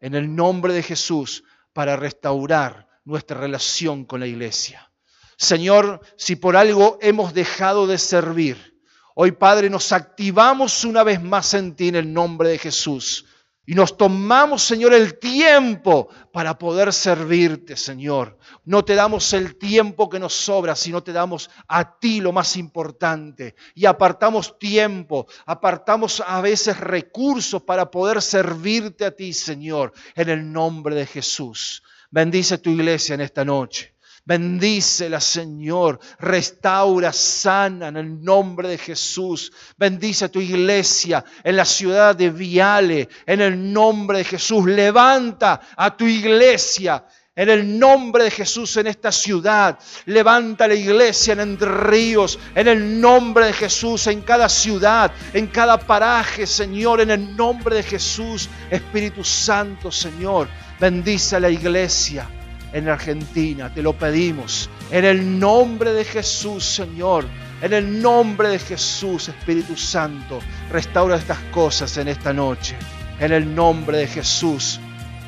[0.00, 4.90] en el nombre de Jesús, para restaurar nuestra relación con la iglesia.
[5.36, 8.80] Señor, si por algo hemos dejado de servir,
[9.14, 13.26] hoy Padre nos activamos una vez más en ti en el nombre de Jesús.
[13.66, 18.36] Y nos tomamos, Señor, el tiempo para poder servirte, Señor.
[18.64, 22.58] No te damos el tiempo que nos sobra, sino te damos a ti lo más
[22.58, 23.54] importante.
[23.74, 30.52] Y apartamos tiempo, apartamos a veces recursos para poder servirte a ti, Señor, en el
[30.52, 31.82] nombre de Jesús.
[32.10, 33.93] Bendice tu iglesia en esta noche.
[34.26, 36.00] Bendícela, Señor.
[36.18, 39.52] Restaura, sana en el nombre de Jesús.
[39.76, 44.64] Bendice a tu iglesia en la ciudad de Viale, en el nombre de Jesús.
[44.64, 47.04] Levanta a tu iglesia
[47.36, 52.38] En el nombre de Jesús en esta ciudad, levanta la iglesia en Entre Ríos.
[52.54, 57.00] En el nombre de Jesús en cada ciudad, en cada paraje, Señor.
[57.00, 60.48] En el nombre de Jesús, Espíritu Santo, Señor.
[60.78, 62.28] Bendice a la iglesia
[62.74, 64.68] en Argentina, te lo pedimos.
[64.90, 67.24] En el nombre de Jesús, Señor.
[67.62, 72.76] En el nombre de Jesús, Espíritu Santo, restaura estas cosas en esta noche.
[73.20, 74.80] En el nombre de Jesús.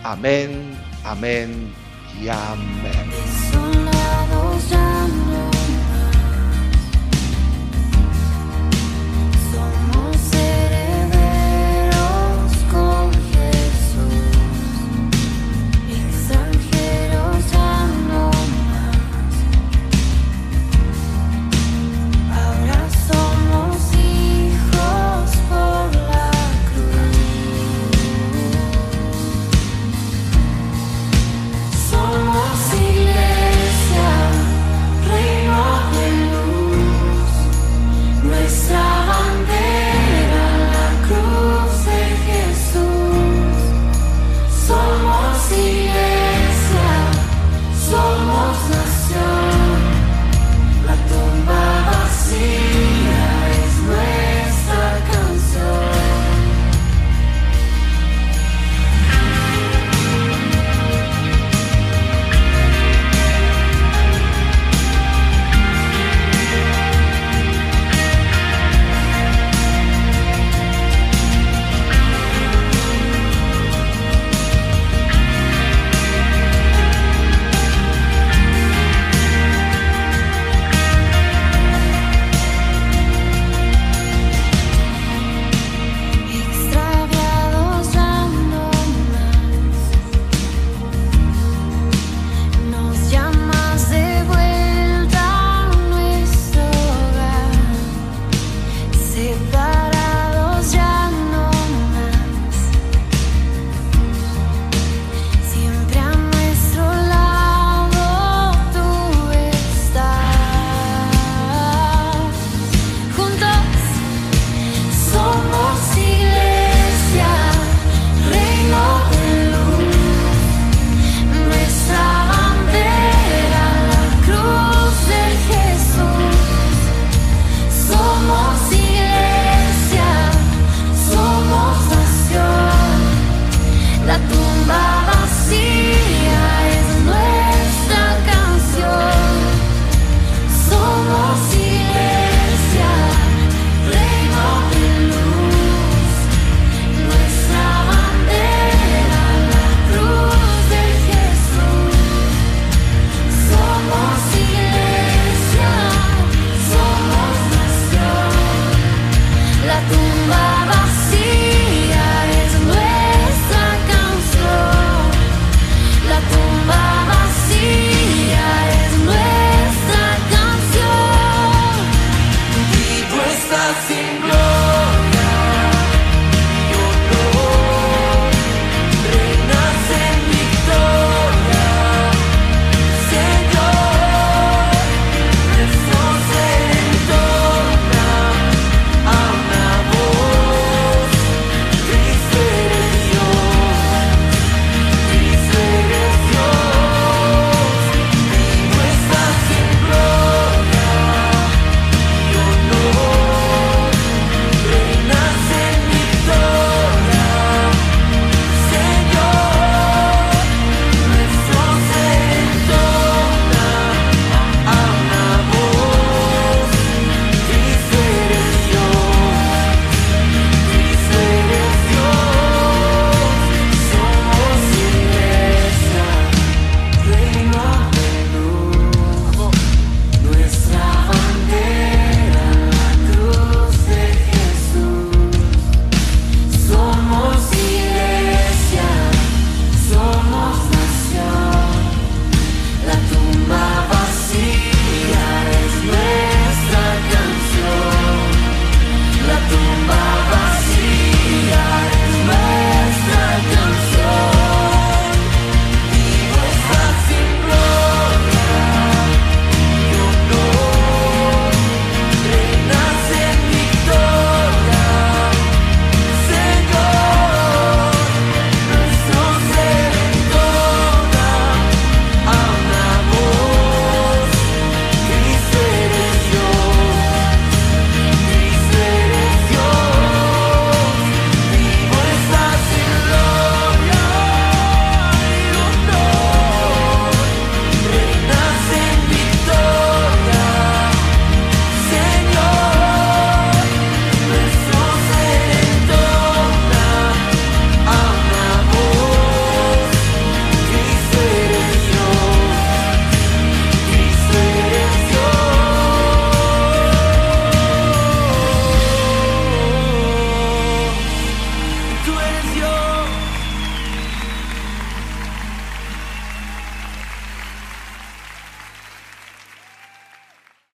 [0.03, 1.73] Amén, amén
[2.21, 3.13] y amén.